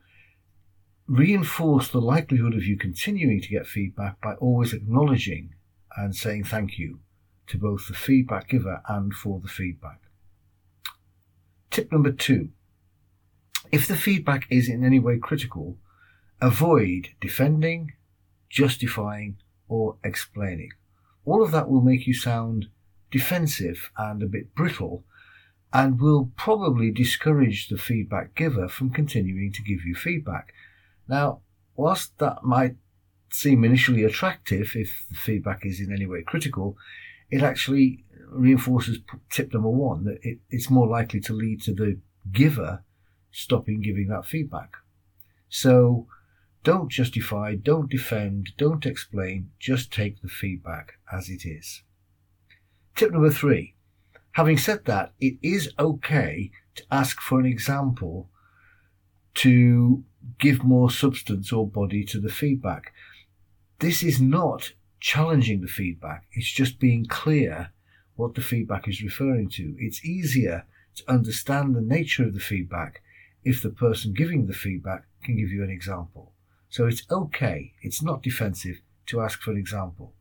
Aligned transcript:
reinforce 1.09 1.89
the 1.89 2.01
likelihood 2.01 2.55
of 2.55 2.65
you 2.65 2.77
continuing 2.77 3.41
to 3.41 3.49
get 3.49 3.67
feedback 3.67 4.21
by 4.21 4.35
always 4.35 4.73
acknowledging 4.73 5.55
and 5.97 6.15
saying 6.15 6.45
thank 6.45 6.79
you 6.79 7.01
to 7.49 7.59
both 7.59 7.89
the 7.89 7.95
feedback 7.95 8.49
giver 8.49 8.81
and 8.89 9.13
for 9.13 9.41
the 9.41 9.49
feedback. 9.49 10.01
Tip 11.71 11.91
number 11.91 12.13
two 12.13 12.51
if 13.73 13.89
the 13.89 13.97
feedback 13.97 14.47
is 14.51 14.69
in 14.69 14.85
any 14.85 14.99
way 14.99 15.19
critical, 15.19 15.79
avoid 16.41 17.09
defending, 17.21 17.93
justifying, 18.51 19.39
or 19.67 19.97
explaining. 20.05 20.71
All 21.25 21.43
of 21.43 21.51
that 21.53 21.71
will 21.71 21.81
make 21.81 22.07
you 22.07 22.13
sound 22.13 22.67
defensive 23.11 23.91
and 23.97 24.23
a 24.23 24.27
bit 24.27 24.55
brittle 24.55 25.05
and 25.73 26.01
will 26.01 26.31
probably 26.37 26.91
discourage 26.91 27.69
the 27.69 27.79
feedback 27.79 28.35
giver 28.35 28.69
from 28.69 28.91
continuing 28.91 29.51
to 29.53 29.63
give 29.63 29.85
you 29.87 29.95
feedback. 29.95 30.53
Now, 31.09 31.41
whilst 31.75 32.19
that 32.19 32.45
might 32.45 32.77
seem 33.31 33.65
initially 33.65 34.05
attractive 34.05 34.73
if 34.75 35.07
the 35.09 35.17
feedback 35.17 35.65
is 35.65 35.81
in 35.81 35.91
any 35.91 36.07
way 36.07 36.23
critical, 36.23 36.77
it 37.31 37.43
actually 37.43 38.05
reinforces 38.29 38.99
tip 39.31 39.55
number 39.55 39.71
one 39.71 40.05
that 40.05 40.19
it, 40.23 40.39
it's 40.51 40.69
more 40.69 40.87
likely 40.87 41.21
to 41.21 41.33
lead 41.33 41.63
to 41.63 41.73
the 41.73 41.99
giver 42.31 42.83
stopping 43.33 43.81
giving 43.81 44.09
that 44.09 44.27
feedback. 44.27 44.77
So 45.49 46.07
don't 46.63 46.91
justify, 46.91 47.57
don't 47.57 47.91
defend, 47.91 48.51
don't 48.57 48.87
explain, 48.87 49.51
just 49.59 49.93
take 49.93 50.23
the 50.23 50.29
feedback 50.29 50.95
as 51.13 51.29
it 51.29 51.45
is. 51.45 51.83
Tip 52.95 53.13
number 53.13 53.31
three. 53.31 53.75
Having 54.33 54.59
said 54.59 54.85
that, 54.85 55.13
it 55.21 55.37
is 55.43 55.73
okay 55.79 56.51
to 56.77 56.85
ask 56.91 57.21
for 57.21 57.41
an 57.41 57.47
example 57.47 58.31
to 59.35 60.05
give 60.39 60.63
more 60.63 60.91
substance 60.91 61.53
or 61.53 61.67
body 61.67 62.05
to 62.05 62.21
the 62.21 62.31
feedback. 62.31 62.93
This 63.81 64.03
is 64.03 64.21
not 64.21 64.73
challenging 65.01 65.61
the 65.61 65.67
feedback. 65.67 66.27
It's 66.33 66.51
just 66.51 66.79
being 66.79 67.07
clear 67.07 67.73
what 68.15 68.35
the 68.35 68.41
feedback 68.41 68.87
is 68.87 69.03
referring 69.03 69.51
to. 69.51 69.75
It's 69.79 70.05
easier 70.05 70.65
to 70.97 71.11
understand 71.11 71.75
the 71.75 71.81
nature 71.81 72.25
of 72.25 72.35
the 72.35 72.41
feedback 72.41 73.02
if 73.45 73.63
the 73.63 73.71
person 73.71 74.13
giving 74.13 74.47
the 74.47 74.53
feedback 74.53 75.05
can 75.25 75.37
give 75.37 75.51
you 75.51 75.63
an 75.63 75.71
example. 75.71 76.33
So 76.69 76.87
it's 76.87 77.03
okay, 77.11 77.73
it's 77.83 78.03
not 78.03 78.23
defensive 78.23 78.81
to 79.07 79.21
ask 79.21 79.41
for 79.41 79.51
an 79.51 79.59
example. 79.59 80.15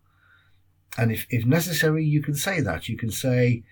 And 0.97 1.11
if, 1.11 1.25
if 1.29 1.45
necessary, 1.45 2.03
you 2.03 2.21
can 2.21 2.35
say 2.35 2.59
that. 2.59 2.89
You 2.89 2.97
can 2.97 3.11
say, 3.11 3.63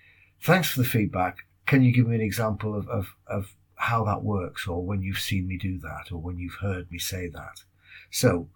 thanks 0.41 0.69
for 0.69 0.79
the 0.79 0.87
feedback. 0.87 1.39
Can 1.65 1.83
you 1.83 1.91
give 1.91 2.07
me 2.07 2.15
an 2.15 2.21
example 2.21 2.75
of, 2.75 2.87
of, 2.87 3.15
of 3.27 3.55
how 3.75 4.05
that 4.05 4.23
works 4.23 4.67
or 4.67 4.83
when 4.83 5.01
you've 5.01 5.19
seen 5.19 5.47
me 5.47 5.57
do 5.57 5.77
that 5.79 6.11
or 6.11 6.17
when 6.19 6.37
you've 6.37 6.59
heard 6.61 6.89
me 6.91 6.97
say 6.97 7.27
that? 7.27 7.63
So 8.11 8.49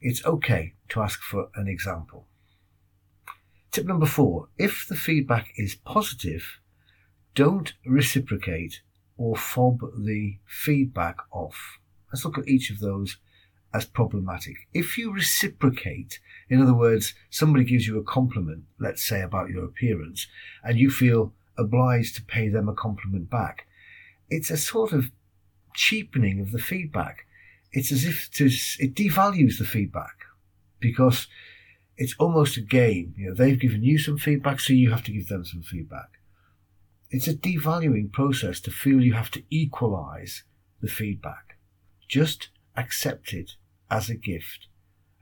it's 0.00 0.24
okay 0.24 0.74
to 0.90 1.02
ask 1.02 1.20
for 1.20 1.50
an 1.54 1.68
example. 1.68 2.26
Tip 3.70 3.84
number 3.84 4.06
four, 4.06 4.48
if 4.56 4.86
the 4.88 4.96
feedback 4.96 5.52
is 5.56 5.74
positive, 5.74 6.58
don't 7.34 7.74
reciprocate 7.84 8.80
or 9.18 9.36
fob 9.36 9.80
the 9.98 10.38
feedback 10.46 11.18
off. 11.30 11.78
Let's 12.12 12.24
look 12.24 12.38
at 12.38 12.48
each 12.48 12.70
of 12.70 12.80
those 12.80 13.18
as 13.74 13.84
problematic. 13.84 14.56
If 14.72 14.96
you 14.96 15.12
reciprocate, 15.12 16.20
in 16.48 16.62
other 16.62 16.72
words, 16.72 17.14
somebody 17.28 17.64
gives 17.64 17.86
you 17.86 17.98
a 17.98 18.04
compliment, 18.04 18.64
let's 18.78 19.06
say 19.06 19.20
about 19.20 19.50
your 19.50 19.64
appearance, 19.64 20.26
and 20.64 20.78
you 20.78 20.90
feel 20.90 21.34
obliged 21.58 22.14
to 22.16 22.22
pay 22.22 22.48
them 22.48 22.68
a 22.68 22.74
compliment 22.74 23.28
back, 23.28 23.66
it's 24.30 24.50
a 24.50 24.56
sort 24.56 24.92
of 24.92 25.10
cheapening 25.74 26.40
of 26.40 26.52
the 26.52 26.58
feedback. 26.58 27.26
It's 27.72 27.92
as 27.92 28.04
if 28.04 28.30
to, 28.32 28.46
it 28.46 28.94
devalues 28.94 29.58
the 29.58 29.64
feedback 29.64 30.16
because 30.80 31.26
it's 31.96 32.14
almost 32.18 32.56
a 32.56 32.62
game. 32.62 33.14
You 33.18 33.28
know, 33.28 33.34
they've 33.34 33.60
given 33.60 33.82
you 33.82 33.98
some 33.98 34.16
feedback, 34.16 34.60
so 34.60 34.72
you 34.72 34.90
have 34.90 35.04
to 35.04 35.12
give 35.12 35.28
them 35.28 35.44
some 35.44 35.62
feedback. 35.62 36.17
It's 37.10 37.26
a 37.26 37.34
devaluing 37.34 38.12
process 38.12 38.60
to 38.60 38.70
feel 38.70 39.00
you 39.00 39.14
have 39.14 39.30
to 39.30 39.42
equalize 39.48 40.42
the 40.82 40.88
feedback. 40.88 41.56
Just 42.06 42.50
accept 42.76 43.32
it 43.32 43.52
as 43.90 44.10
a 44.10 44.14
gift, 44.14 44.66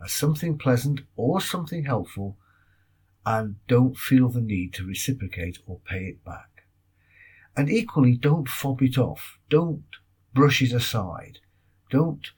as 0.05 0.11
something 0.11 0.59
pleasant 0.59 1.03
or 1.15 1.41
something 1.41 1.85
helpful, 1.85 2.37
and 3.25 3.57
don't 3.69 3.97
feel 3.97 4.29
the 4.29 4.41
need 4.41 4.73
to 4.75 4.85
reciprocate 4.85 5.59
or 5.65 5.79
pay 5.85 6.07
it 6.07 6.25
back. 6.25 6.65
And 7.57 7.71
equally, 7.71 8.17
don't 8.17 8.49
fob 8.49 8.83
it 8.83 8.99
off. 8.99 9.39
Don't 9.49 9.85
brush 10.35 10.63
it 10.63 10.73
aside. 10.73 11.39
Don't 11.89 12.31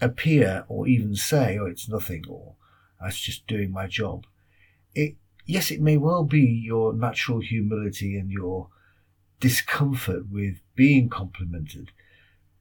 appear 0.00 0.64
or 0.68 0.86
even 0.86 1.16
say, 1.16 1.58
oh, 1.58 1.66
it's 1.66 1.88
nothing, 1.88 2.24
or 2.28 2.54
that's 3.00 3.18
just 3.18 3.46
doing 3.48 3.72
my 3.72 3.88
job. 3.88 4.26
It, 4.94 5.16
yes, 5.44 5.72
it 5.72 5.80
may 5.80 5.96
well 5.96 6.22
be 6.22 6.40
your 6.40 6.92
natural 6.92 7.40
humility 7.40 8.16
and 8.16 8.30
your 8.30 8.68
discomfort 9.40 10.28
with 10.30 10.60
being 10.74 11.08
complimented. 11.08 11.92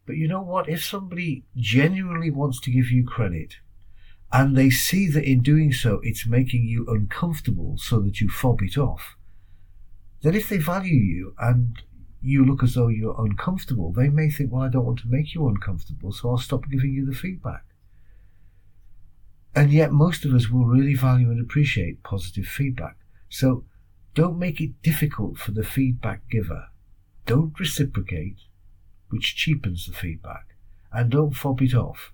But 0.06 0.18
you 0.18 0.28
know 0.28 0.42
what? 0.42 0.70
If 0.70 0.84
somebody 0.84 1.46
genuinely 1.56 2.30
wants 2.30 2.60
to 2.62 2.72
give 2.72 2.92
you 2.92 3.06
credit 3.06 3.56
and 4.32 4.56
they 4.56 4.70
see 4.70 5.10
that 5.10 5.24
in 5.24 5.42
doing 5.42 5.72
so 5.72 6.00
it's 6.04 6.28
making 6.28 6.66
you 6.66 6.86
uncomfortable 6.88 7.78
so 7.78 8.00
that 8.02 8.22
you 8.22 8.30
fob 8.30 8.62
it 8.62 8.78
off, 8.78 9.16
then 10.22 10.36
if 10.36 10.50
they 10.50 10.58
value 10.58 10.96
you 10.96 11.34
and 11.40 11.82
you 12.22 12.44
look 12.44 12.64
as 12.64 12.74
though 12.74 12.88
you're 12.88 13.20
uncomfortable, 13.24 13.92
they 13.92 14.10
may 14.10 14.30
think, 14.30 14.52
well, 14.52 14.64
I 14.64 14.70
don't 14.70 14.86
want 14.86 15.00
to 15.00 15.08
make 15.08 15.36
you 15.36 15.48
uncomfortable, 15.48 16.12
so 16.12 16.30
I'll 16.30 16.38
stop 16.38 16.70
giving 16.70 16.92
you 16.92 17.06
the 17.06 17.14
feedback. 17.14 17.64
And 19.56 19.72
yet, 19.72 19.92
most 19.92 20.26
of 20.26 20.34
us 20.34 20.50
will 20.50 20.66
really 20.66 20.96
value 20.96 21.30
and 21.30 21.40
appreciate 21.40 22.04
positive 22.04 22.46
feedback. 22.46 22.98
So, 23.30 23.64
don't 24.16 24.40
make 24.40 24.60
it 24.62 24.82
difficult 24.82 25.38
for 25.38 25.52
the 25.52 25.64
feedback 25.64 26.28
giver. 26.30 26.70
Don't 27.26 27.60
reciprocate, 27.60 28.38
which 29.10 29.36
cheapens 29.36 29.86
the 29.86 29.94
feedback. 29.94 30.56
and 30.92 31.12
don't 31.12 31.36
fob 31.36 31.62
it 31.62 31.74
off, 31.74 32.14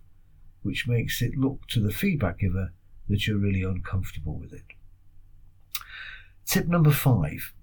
which 0.63 0.88
makes 0.88 1.21
it 1.21 1.38
look 1.38 1.68
to 1.68 1.80
the 1.80 1.92
feedback 1.94 2.39
giver 2.39 2.74
that 3.07 3.27
you're 3.27 3.38
really 3.38 3.62
uncomfortable 3.62 4.39
with 4.39 4.51
it. 4.51 4.65
Tip 6.48 6.68
number 6.68 6.89
five. 6.92 7.53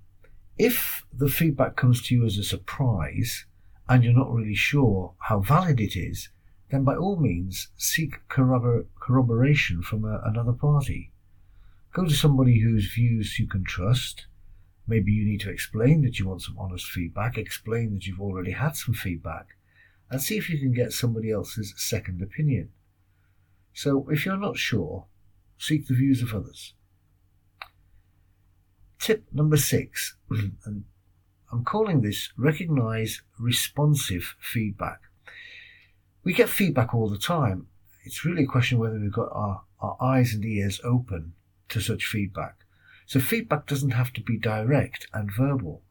If 0.56 1.04
the 1.12 1.28
feedback 1.28 1.74
comes 1.74 2.00
to 2.02 2.14
you 2.14 2.24
as 2.24 2.38
a 2.38 2.44
surprise 2.44 3.46
and 3.88 4.04
you're 4.04 4.12
not 4.12 4.32
really 4.32 4.54
sure 4.54 5.14
how 5.18 5.40
valid 5.40 5.80
it 5.80 5.96
is, 5.96 6.28
then 6.70 6.84
by 6.84 6.94
all 6.94 7.18
means 7.18 7.68
seek 7.76 8.20
corrobor- 8.28 8.86
corroboration 9.00 9.82
from 9.82 10.04
a, 10.04 10.20
another 10.24 10.52
party. 10.52 11.10
Go 11.92 12.04
to 12.04 12.14
somebody 12.14 12.60
whose 12.60 12.92
views 12.92 13.38
you 13.38 13.46
can 13.46 13.64
trust. 13.64 14.26
Maybe 14.86 15.12
you 15.12 15.24
need 15.24 15.40
to 15.40 15.50
explain 15.50 16.02
that 16.02 16.18
you 16.18 16.28
want 16.28 16.42
some 16.42 16.58
honest 16.58 16.86
feedback, 16.86 17.36
explain 17.36 17.94
that 17.94 18.06
you've 18.06 18.20
already 18.20 18.52
had 18.52 18.76
some 18.76 18.94
feedback, 18.94 19.56
and 20.10 20.20
see 20.20 20.36
if 20.36 20.48
you 20.48 20.58
can 20.58 20.72
get 20.72 20.92
somebody 20.92 21.30
else's 21.30 21.74
second 21.76 22.22
opinion. 22.22 22.70
So 23.72 24.08
if 24.10 24.24
you're 24.24 24.36
not 24.36 24.56
sure, 24.56 25.06
seek 25.58 25.86
the 25.86 25.94
views 25.94 26.22
of 26.22 26.34
others. 26.34 26.74
Tip 28.98 29.24
number 29.32 29.56
six, 29.56 30.16
and 30.30 30.84
I'm 31.50 31.64
calling 31.64 32.02
this 32.02 32.32
recognize 32.36 33.22
responsive 33.38 34.34
feedback. 34.40 35.00
We 36.24 36.32
get 36.32 36.48
feedback 36.48 36.94
all 36.94 37.08
the 37.08 37.18
time. 37.18 37.68
It's 38.04 38.24
really 38.24 38.44
a 38.44 38.46
question 38.46 38.78
whether 38.78 38.98
we've 38.98 39.12
got 39.12 39.30
our, 39.32 39.62
our 39.80 39.96
eyes 40.00 40.34
and 40.34 40.44
ears 40.44 40.80
open 40.84 41.34
to 41.70 41.80
such 41.80 42.06
feedback. 42.06 42.64
So 43.06 43.20
feedback 43.20 43.66
doesn't 43.66 43.90
have 43.90 44.12
to 44.14 44.20
be 44.20 44.38
direct 44.38 45.06
and 45.12 45.32
verbal. 45.32 45.82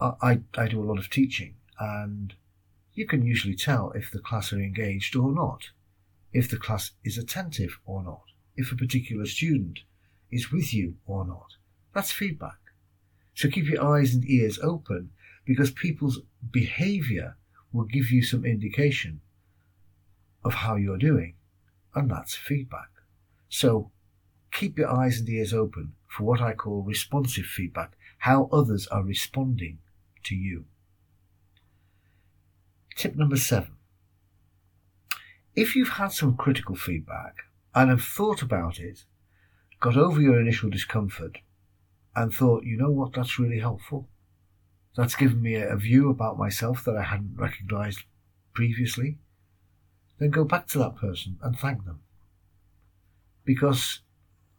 I, 0.00 0.12
I, 0.22 0.40
I 0.56 0.68
do 0.68 0.82
a 0.82 0.88
lot 0.88 0.98
of 0.98 1.10
teaching 1.10 1.54
and 1.78 2.34
you 2.94 3.06
can 3.06 3.22
usually 3.22 3.54
tell 3.54 3.92
if 3.92 4.10
the 4.10 4.18
class 4.18 4.52
are 4.52 4.58
engaged 4.58 5.14
or 5.14 5.32
not, 5.32 5.70
if 6.32 6.50
the 6.50 6.56
class 6.56 6.92
is 7.04 7.16
attentive 7.16 7.78
or 7.84 8.02
not, 8.02 8.24
if 8.56 8.72
a 8.72 8.76
particular 8.76 9.26
student 9.26 9.80
is 10.30 10.50
with 10.50 10.74
you 10.74 10.96
or 11.06 11.24
not. 11.24 11.56
That's 11.94 12.10
feedback. 12.10 12.58
So 13.34 13.48
keep 13.48 13.66
your 13.66 13.84
eyes 13.84 14.14
and 14.14 14.24
ears 14.28 14.58
open 14.58 15.10
because 15.44 15.70
people's 15.70 16.20
behavior 16.50 17.36
will 17.72 17.84
give 17.84 18.10
you 18.10 18.22
some 18.22 18.44
indication 18.44 19.20
of 20.44 20.54
how 20.54 20.76
you're 20.76 20.98
doing, 20.98 21.34
and 21.94 22.10
that's 22.10 22.34
feedback. 22.34 22.88
So 23.48 23.90
keep 24.58 24.76
your 24.76 24.90
eyes 24.90 25.20
and 25.20 25.28
ears 25.28 25.54
open 25.54 25.92
for 26.08 26.24
what 26.24 26.40
I 26.40 26.52
call 26.52 26.82
responsive 26.82 27.44
feedback, 27.44 27.96
how 28.18 28.48
others 28.50 28.88
are 28.88 29.04
responding 29.04 29.78
to 30.24 30.34
you. 30.34 30.64
Tip 32.96 33.14
number 33.14 33.36
seven. 33.36 33.76
If 35.54 35.76
you've 35.76 35.90
had 35.90 36.10
some 36.10 36.36
critical 36.36 36.74
feedback 36.74 37.36
and 37.72 37.88
have 37.88 38.02
thought 38.02 38.42
about 38.42 38.80
it, 38.80 39.04
got 39.80 39.96
over 39.96 40.20
your 40.20 40.40
initial 40.40 40.70
discomfort, 40.70 41.38
and 42.16 42.34
thought, 42.34 42.64
you 42.64 42.76
know 42.76 42.90
what, 42.90 43.12
that's 43.12 43.38
really 43.38 43.60
helpful. 43.60 44.08
That's 44.96 45.14
given 45.14 45.40
me 45.40 45.54
a, 45.54 45.76
view 45.76 46.10
about 46.10 46.36
myself 46.36 46.84
that 46.84 46.96
I 46.96 47.04
hadn't 47.04 47.36
recognized 47.36 48.00
previously. 48.52 49.18
Then 50.18 50.30
go 50.30 50.42
back 50.42 50.66
to 50.68 50.78
that 50.78 50.96
person 50.96 51.38
and 51.42 51.56
thank 51.56 51.84
them. 51.84 52.00
Because 53.44 54.00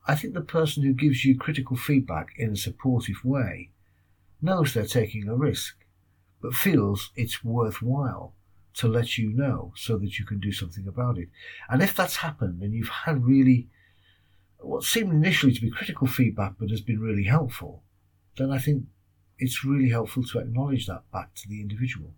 I 0.09 0.15
think 0.15 0.33
the 0.33 0.41
person 0.41 0.81
who 0.81 0.93
gives 0.93 1.23
you 1.23 1.37
critical 1.37 1.77
feedback 1.77 2.29
in 2.35 2.51
a 2.51 2.55
supportive 2.55 3.23
way 3.23 3.69
knows 4.41 4.73
they're 4.73 4.83
taking 4.87 5.29
a 5.29 5.35
risk, 5.35 5.75
but 6.41 6.55
feels 6.55 7.11
it's 7.15 7.43
worthwhile 7.43 8.33
to 8.73 8.87
let 8.87 9.19
you 9.19 9.31
know 9.31 9.71
so 9.75 9.99
that 9.99 10.17
you 10.17 10.25
can 10.25 10.39
do 10.39 10.51
something 10.51 10.87
about 10.87 11.19
it. 11.19 11.29
And 11.69 11.83
if 11.83 11.95
that's 11.95 12.15
happened 12.15 12.63
and 12.63 12.73
you've 12.73 12.89
had 12.89 13.23
really 13.23 13.69
what 14.57 14.81
seemed 14.83 15.13
initially 15.13 15.53
to 15.53 15.61
be 15.61 15.69
critical 15.69 16.07
feedback 16.07 16.53
but 16.57 16.71
has 16.71 16.81
been 16.81 16.99
really 16.99 17.25
helpful, 17.25 17.83
then 18.35 18.49
I 18.49 18.57
think 18.57 18.85
it's 19.37 19.63
really 19.63 19.91
helpful 19.91 20.23
to 20.23 20.39
acknowledge 20.39 20.87
that 20.87 21.03
back 21.13 21.35
to 21.35 21.47
the 21.47 21.61
individual. 21.61 22.15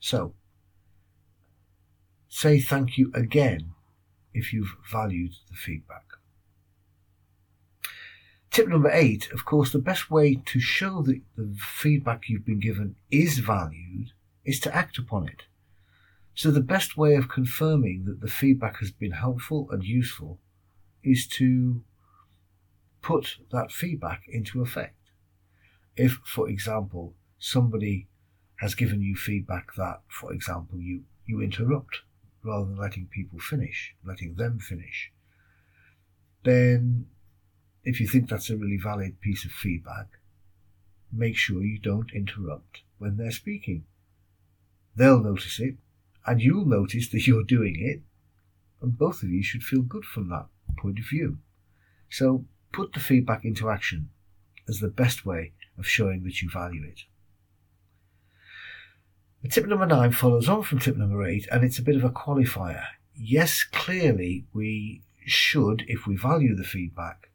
So, 0.00 0.34
say 2.28 2.58
thank 2.58 2.98
you 2.98 3.12
again 3.14 3.74
if 4.34 4.52
you've 4.52 4.74
valued 4.90 5.34
the 5.48 5.54
feedback. 5.54 6.09
Tip 8.50 8.66
number 8.66 8.90
eight, 8.90 9.30
of 9.32 9.44
course, 9.44 9.70
the 9.70 9.78
best 9.78 10.10
way 10.10 10.34
to 10.46 10.58
show 10.58 11.02
that 11.02 11.20
the 11.36 11.54
feedback 11.56 12.28
you've 12.28 12.44
been 12.44 12.58
given 12.58 12.96
is 13.10 13.38
valued 13.38 14.10
is 14.44 14.58
to 14.60 14.74
act 14.74 14.98
upon 14.98 15.28
it. 15.28 15.44
So 16.34 16.50
the 16.50 16.60
best 16.60 16.96
way 16.96 17.14
of 17.14 17.28
confirming 17.28 18.06
that 18.06 18.20
the 18.20 18.28
feedback 18.28 18.78
has 18.78 18.90
been 18.90 19.12
helpful 19.12 19.68
and 19.70 19.84
useful 19.84 20.40
is 21.04 21.28
to 21.28 21.82
put 23.02 23.36
that 23.52 23.70
feedback 23.70 24.22
into 24.28 24.62
effect. 24.62 24.96
If, 25.96 26.20
for 26.24 26.48
example, 26.48 27.14
somebody 27.38 28.08
has 28.56 28.74
given 28.74 29.00
you 29.00 29.14
feedback 29.14 29.74
that, 29.76 30.00
for 30.08 30.32
example, 30.32 30.80
you, 30.80 31.04
you 31.24 31.40
interrupt 31.40 32.02
rather 32.42 32.66
than 32.66 32.78
letting 32.78 33.06
people 33.06 33.38
finish, 33.38 33.94
letting 34.04 34.34
them 34.34 34.58
finish, 34.58 35.12
then 36.42 37.06
if 37.84 38.00
you 38.00 38.06
think 38.06 38.28
that's 38.28 38.50
a 38.50 38.56
really 38.56 38.78
valid 38.82 39.20
piece 39.20 39.44
of 39.44 39.50
feedback, 39.50 40.06
make 41.12 41.36
sure 41.36 41.62
you 41.62 41.78
don't 41.78 42.12
interrupt 42.12 42.82
when 42.98 43.16
they're 43.16 43.30
speaking. 43.30 43.84
They'll 44.94 45.22
notice 45.22 45.58
it, 45.60 45.76
and 46.26 46.40
you'll 46.42 46.66
notice 46.66 47.08
that 47.10 47.26
you're 47.26 47.44
doing 47.44 47.76
it, 47.78 48.02
and 48.82 48.98
both 48.98 49.22
of 49.22 49.30
you 49.30 49.42
should 49.42 49.62
feel 49.62 49.82
good 49.82 50.04
from 50.04 50.28
that 50.28 50.46
point 50.78 50.98
of 50.98 51.08
view. 51.08 51.38
So 52.10 52.44
put 52.72 52.92
the 52.92 53.00
feedback 53.00 53.44
into 53.44 53.70
action 53.70 54.10
as 54.68 54.80
the 54.80 54.88
best 54.88 55.24
way 55.24 55.52
of 55.78 55.86
showing 55.86 56.22
that 56.24 56.42
you 56.42 56.50
value 56.50 56.84
it. 56.84 57.00
tip 59.50 59.66
number 59.66 59.86
nine 59.86 60.12
follows 60.12 60.48
on 60.48 60.62
from 60.62 60.78
tip 60.78 60.96
number 60.96 61.24
eight, 61.24 61.48
and 61.50 61.64
it's 61.64 61.78
a 61.78 61.82
bit 61.82 61.96
of 61.96 62.04
a 62.04 62.10
qualifier. 62.10 62.84
Yes, 63.14 63.64
clearly 63.64 64.46
we 64.52 65.02
should, 65.24 65.84
if 65.88 66.06
we 66.06 66.16
value 66.16 66.54
the 66.54 66.64
feedback, 66.64 67.29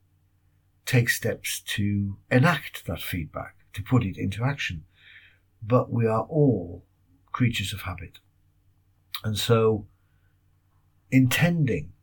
take 0.85 1.09
steps 1.09 1.61
to 1.61 2.17
enact 2.29 2.85
that 2.85 3.01
feedback, 3.01 3.55
to 3.73 3.81
put 3.81 4.03
it 4.03 4.17
into 4.17 4.43
action. 4.43 4.85
But 5.61 5.91
we 5.91 6.05
are 6.05 6.23
all 6.23 6.85
creatures 7.31 7.73
of 7.73 7.81
habit. 7.81 8.19
And 9.23 9.37
so 9.37 9.87
intending 11.11 11.93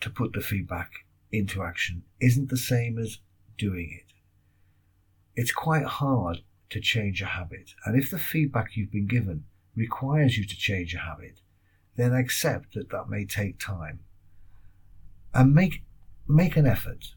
to 0.00 0.10
put 0.10 0.32
the 0.32 0.40
feedback 0.40 0.90
into 1.30 1.62
action 1.62 2.02
isn't 2.20 2.50
the 2.50 2.56
same 2.56 2.98
as 2.98 3.18
doing 3.56 4.00
it. 4.04 4.12
It's 5.34 5.52
quite 5.52 5.84
hard 5.84 6.42
to 6.70 6.80
change 6.80 7.22
a 7.22 7.26
habit, 7.26 7.74
and 7.84 7.96
if 7.96 8.10
the 8.10 8.18
feedback 8.18 8.76
you've 8.76 8.90
been 8.90 9.06
given 9.06 9.44
requires 9.76 10.36
you 10.36 10.46
to 10.46 10.56
change 10.56 10.94
a 10.94 10.98
habit, 10.98 11.40
then 11.96 12.12
accept 12.12 12.74
that 12.74 12.90
that 12.90 13.08
may 13.08 13.24
take 13.24 13.58
time. 13.58 14.00
And 15.34 15.54
make, 15.54 15.84
make 16.28 16.56
an 16.56 16.66
effort. 16.66 17.14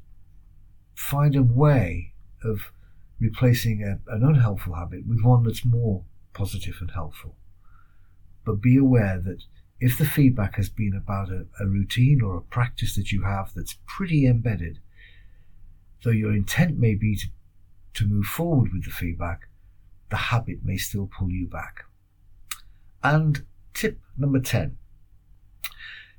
Find 0.96 1.36
a 1.36 1.44
way 1.44 2.14
of 2.44 2.72
replacing 3.20 3.84
a, 3.84 4.00
an 4.14 4.24
unhelpful 4.24 4.76
habit 4.76 5.08
with 5.08 5.24
one 5.24 5.44
that's 5.44 5.66
more 5.66 6.04
positive 6.34 6.78
and 6.82 6.92
helpful. 6.92 7.36
But 8.46 8.62
be 8.62 8.78
aware 8.78 9.20
that 9.20 9.44
if 9.80 9.98
the 9.98 10.06
feedback 10.06 10.56
has 10.56 10.70
been 10.70 10.94
about 10.96 11.30
a, 11.30 11.46
a 11.60 11.68
routine 11.68 12.22
or 12.22 12.38
a 12.38 12.42
practice 12.42 12.96
that 12.96 13.12
you 13.12 13.24
have 13.24 13.54
that's 13.54 13.78
pretty 13.86 14.26
embedded, 14.26 14.80
though 16.04 16.12
your 16.12 16.34
intent 16.34 16.78
may 16.78 16.96
be 16.96 17.16
to, 17.16 17.28
to 17.96 18.08
move 18.08 18.26
forward 18.26 18.72
with 18.72 18.86
the 18.86 18.92
feedback, 18.92 19.48
the 20.10 20.18
habit 20.18 20.60
may 20.64 20.78
still 20.78 21.08
pull 21.08 21.30
you 21.30 21.48
back. 21.48 21.86
And 23.04 23.46
tip 23.74 24.00
number 24.18 24.40
10 24.40 24.78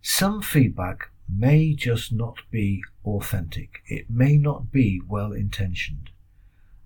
some 0.08 0.40
feedback 0.40 1.10
may 1.28 1.74
just 1.74 2.12
not 2.12 2.38
be 2.50 2.82
authentic, 3.04 3.82
it 3.86 4.08
may 4.10 4.36
not 4.36 4.70
be 4.70 5.00
well 5.06 5.32
intentioned. 5.32 6.10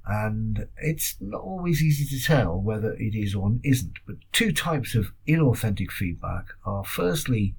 And 0.06 0.66
it's 0.78 1.16
not 1.20 1.42
always 1.42 1.82
easy 1.82 2.04
to 2.06 2.25
tell 2.25 2.61
whether 2.61 2.94
it 2.94 3.14
is 3.14 3.35
or 3.35 3.59
isn't. 3.62 3.99
But 4.06 4.16
two 4.32 4.50
types 4.52 4.94
of 4.94 5.12
inauthentic 5.28 5.90
feedback 5.90 6.47
are 6.64 6.85
firstly, 6.85 7.54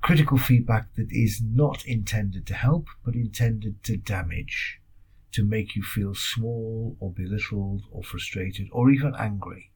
critical 0.00 0.38
feedback 0.38 0.94
that 0.94 1.10
is 1.10 1.42
not 1.42 1.84
intended 1.84 2.46
to 2.46 2.54
help, 2.54 2.86
but 3.04 3.14
intended 3.14 3.82
to 3.84 3.96
damage, 3.96 4.80
to 5.32 5.44
make 5.44 5.74
you 5.74 5.82
feel 5.82 6.14
small 6.14 6.96
or 7.00 7.10
belittled 7.10 7.82
or 7.90 8.02
frustrated 8.02 8.68
or 8.70 8.90
even 8.90 9.14
angry. 9.18 9.72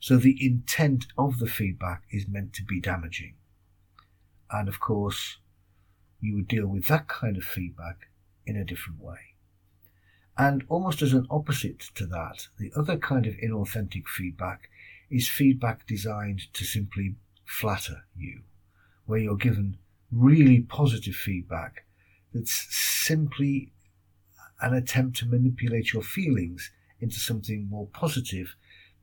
So 0.00 0.16
the 0.16 0.38
intent 0.44 1.06
of 1.18 1.38
the 1.38 1.46
feedback 1.46 2.04
is 2.10 2.26
meant 2.26 2.54
to 2.54 2.64
be 2.64 2.80
damaging. 2.80 3.34
And 4.52 4.68
of 4.68 4.80
course, 4.80 5.38
you 6.20 6.34
would 6.34 6.48
deal 6.48 6.66
with 6.66 6.86
that 6.86 7.08
kind 7.08 7.36
of 7.36 7.44
feedback 7.44 8.08
in 8.46 8.56
a 8.56 8.64
different 8.64 9.00
way. 9.00 9.34
And 10.36 10.64
almost 10.68 11.02
as 11.02 11.12
an 11.12 11.26
opposite 11.30 11.80
to 11.96 12.06
that, 12.06 12.48
the 12.58 12.72
other 12.76 12.96
kind 12.96 13.26
of 13.26 13.34
inauthentic 13.34 14.06
feedback 14.06 14.70
is 15.10 15.28
feedback 15.28 15.86
designed 15.86 16.52
to 16.54 16.64
simply 16.64 17.16
flatter 17.44 18.04
you, 18.16 18.42
where 19.06 19.18
you're 19.18 19.36
given 19.36 19.76
really 20.10 20.60
positive 20.60 21.14
feedback 21.14 21.84
that's 22.32 22.66
simply 22.70 23.72
an 24.60 24.74
attempt 24.74 25.18
to 25.18 25.26
manipulate 25.26 25.92
your 25.92 26.02
feelings 26.02 26.70
into 27.00 27.18
something 27.18 27.68
more 27.68 27.88
positive, 27.88 28.54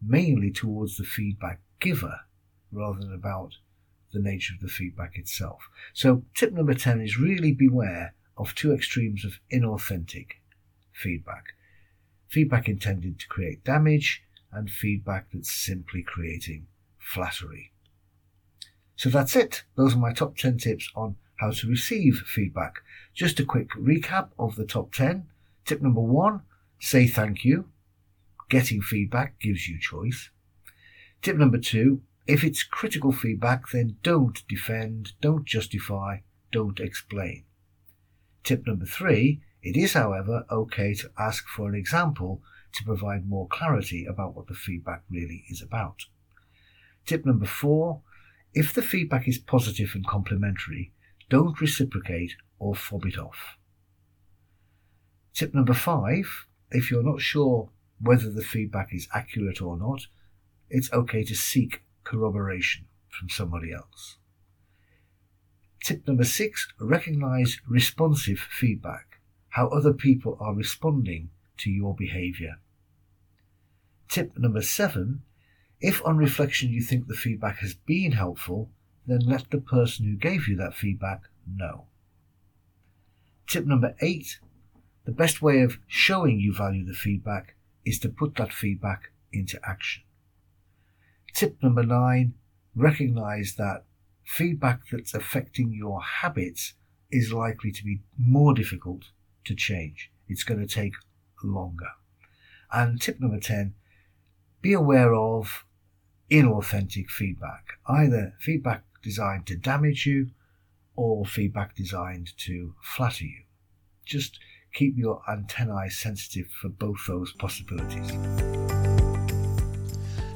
mainly 0.02 0.52
towards 0.52 0.98
the 0.98 1.04
feedback 1.04 1.60
giver 1.80 2.22
rather 2.72 3.00
than 3.00 3.14
about 3.14 3.56
the 4.18 4.30
nature 4.30 4.54
of 4.54 4.62
the 4.62 4.68
feedback 4.68 5.18
itself. 5.18 5.70
So, 5.94 6.24
tip 6.36 6.54
number 6.54 6.74
10 6.74 7.02
is 7.02 7.20
really 7.20 7.52
beware 7.52 8.14
of 8.36 8.56
two 8.56 8.74
extremes 8.74 9.24
of 9.24 9.40
inauthentic 9.52 10.34
feedback 10.92 11.54
feedback 12.28 12.68
intended 12.68 13.20
to 13.20 13.28
create 13.28 13.64
damage 13.64 14.24
and 14.52 14.70
feedback 14.70 15.28
that's 15.34 15.52
simply 15.52 16.04
creating 16.04 16.68
flattery. 16.98 17.72
So 18.96 19.10
that's 19.10 19.36
it. 19.36 19.64
Those 19.76 19.96
are 19.96 20.00
my 20.00 20.14
top 20.14 20.38
10 20.38 20.58
tips 20.58 20.90
on 20.96 21.16
how 21.36 21.52
to 21.52 21.68
receive 21.68 22.24
feedback. 22.26 22.82
Just 23.14 23.40
a 23.40 23.46
quick 23.46 23.70
recap 23.72 24.30
of 24.40 24.56
the 24.56 24.66
top 24.66 24.92
10. 24.94 25.28
Tip 25.66 25.82
number 25.82 26.02
one, 26.02 26.42
say 26.80 27.08
thank 27.08 27.46
you. 27.46 27.70
Getting 28.50 28.82
feedback 28.82 29.40
gives 29.40 29.68
you 29.68 29.80
choice. 29.80 30.30
Tip 31.22 31.38
number 31.38 31.58
two, 31.58 32.02
if 32.28 32.44
it's 32.44 32.64
critical 32.64 33.12
feedback, 33.12 33.70
then 33.72 33.98
don't 34.04 34.44
defend, 34.48 35.14
don't 35.22 35.46
justify, 35.46 36.18
don't 36.52 36.80
explain. 36.80 37.46
Tip 38.44 38.68
number 38.68 38.86
three, 38.86 39.42
it 39.62 39.76
is, 39.76 39.94
however, 39.94 40.46
okay 40.52 40.94
to 40.96 41.12
ask 41.18 41.48
for 41.48 41.70
an 41.70 41.76
example 41.76 42.42
to 42.74 42.84
provide 42.84 43.28
more 43.28 43.48
clarity 43.48 44.06
about 44.06 44.36
what 44.36 44.48
the 44.48 44.54
feedback 44.54 45.04
really 45.10 45.46
is 45.50 45.62
about. 45.62 46.06
Tip 47.06 47.26
number 47.26 47.46
four, 47.46 48.02
if 48.54 48.74
the 48.74 48.82
feedback 48.82 49.28
is 49.28 49.38
positive 49.38 49.92
and 49.96 50.06
complimentary, 50.06 50.92
don't 51.30 51.60
reciprocate 51.60 52.34
or 52.60 52.76
fob 52.76 53.06
it 53.06 53.18
off. 53.18 53.58
Tip 55.34 55.54
number 55.54 55.74
five 55.74 56.48
if 56.70 56.92
you're 56.92 57.04
not 57.04 57.22
sure 57.22 57.70
whether 58.02 58.30
the 58.30 58.42
feedback 58.42 58.90
is 58.92 59.08
accurate 59.14 59.62
or 59.62 59.78
not, 59.78 60.08
it's 60.70 60.92
okay 60.92 61.24
to 61.24 61.36
seek 61.36 61.82
corroboration 62.08 62.86
from 63.10 63.30
somebody 63.30 63.74
else. 63.74 64.18
Tip 65.84 66.08
number 66.08 66.24
six 66.24 66.68
recognize 66.80 67.60
responsive 67.68 68.40
feedback, 68.40 69.20
how 69.50 69.68
other 69.68 69.94
people 69.94 70.38
are 70.40 70.54
responding 70.54 71.30
to 71.58 71.70
your 71.70 71.94
behavior. 71.94 72.60
Tip 74.08 74.38
number 74.38 74.62
seven 74.62 75.22
if 75.80 76.04
on 76.06 76.18
reflection 76.18 76.72
you 76.72 76.82
think 76.82 77.08
the 77.08 77.14
feedback 77.14 77.60
has 77.60 77.76
been 77.76 78.14
helpful, 78.14 78.72
then 79.06 79.20
let 79.20 79.52
the 79.52 79.60
person 79.60 80.06
who 80.06 80.16
gave 80.16 80.48
you 80.48 80.56
that 80.58 80.74
feedback 80.74 81.22
know. 81.46 81.86
Tip 83.48 83.66
number 83.66 83.96
eight 84.02 84.40
the 85.06 85.14
best 85.14 85.42
way 85.42 85.62
of 85.62 85.78
showing 85.88 86.38
you 86.38 86.54
value 86.54 86.86
the 86.86 86.94
feedback 86.94 87.56
is 87.86 87.98
to 88.00 88.10
put 88.10 88.36
that 88.36 88.52
feedback 88.52 89.12
into 89.32 89.58
action. 89.64 90.04
Tip 91.38 91.62
number 91.62 91.84
nine 91.84 92.34
recognize 92.76 93.58
that 93.60 93.84
feedback 94.26 94.80
that's 94.92 95.14
affecting 95.14 95.72
your 95.72 96.02
habits 96.02 96.74
is 97.12 97.32
likely 97.32 97.72
to 97.74 97.84
be 97.84 98.02
more 98.18 98.56
difficult 98.56 99.04
to 99.46 99.54
change. 99.54 100.10
It's 100.28 100.44
going 100.44 100.60
to 100.60 100.66
take 100.66 100.96
longer. 101.44 101.92
And 102.74 103.00
tip 103.00 103.20
number 103.20 103.40
10 103.40 103.76
be 104.64 104.74
aware 104.74 105.14
of 105.14 105.64
inauthentic 106.32 107.12
feedback, 107.12 107.74
either 107.86 108.34
feedback 108.40 108.86
designed 109.04 109.46
to 109.46 109.56
damage 109.56 110.08
you 110.08 110.32
or 110.96 111.24
feedback 111.24 111.76
designed 111.76 112.36
to 112.40 112.74
flatter 112.82 113.26
you. 113.26 113.44
Just 114.04 114.40
keep 114.74 114.98
your 114.98 115.22
antennae 115.30 115.92
sensitive 115.92 116.48
for 116.50 116.70
both 116.70 117.06
those 117.08 117.32
possibilities. 117.34 118.12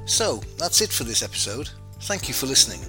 So, 0.06 0.42
that's 0.58 0.82
it 0.82 0.92
for 0.92 1.04
this 1.04 1.24
episode. 1.24 1.70
Thank 2.02 2.28
you 2.28 2.34
for 2.34 2.48
listening. 2.48 2.82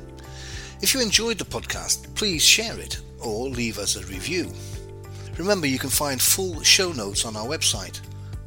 If 0.81 0.95
you 0.95 1.01
enjoyed 1.01 1.39
the 1.39 1.45
podcast, 1.45 2.15
please 2.15 2.43
share 2.43 2.79
it 2.79 3.01
or 3.21 3.49
leave 3.49 3.79
us 3.79 3.97
a 3.97 4.07
review. 4.07 4.51
Remember, 5.39 5.67
you 5.67 5.79
can 5.79 5.91
find 5.91 6.21
full 6.21 6.61
show 6.63 6.93
notes 6.93 7.25
on 7.25 7.37
our 7.37 7.47
website 7.47 8.01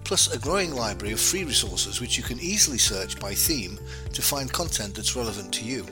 plus 0.04 0.32
a 0.32 0.40
growing 0.40 0.74
library 0.74 1.14
of 1.14 1.20
free 1.20 1.44
resources 1.44 2.00
which 2.00 2.18
you 2.18 2.24
can 2.24 2.40
easily 2.40 2.78
search 2.78 3.20
by 3.20 3.34
theme 3.34 3.80
to 4.14 4.22
find 4.22 4.54
content 4.54 4.94
that's 4.94 5.16
relevant 5.16 5.52
to 5.52 5.66
you. 5.66 5.86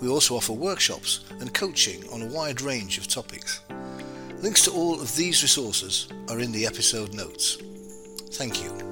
We 0.00 0.08
also 0.08 0.36
offer 0.36 0.52
workshops 0.52 1.24
and 1.40 1.52
coaching 1.52 2.02
on 2.10 2.22
a 2.22 2.26
wide 2.26 2.62
range 2.62 2.98
of 2.98 3.08
topics. 3.08 3.60
Links 4.40 4.62
to 4.62 4.70
all 4.70 5.00
of 5.00 5.14
these 5.16 5.42
resources 5.42 6.08
are 6.28 6.40
in 6.40 6.52
the 6.52 6.66
episode 6.66 7.12
notes. 7.12 7.58
Thank 8.30 8.62
you. 8.62 8.87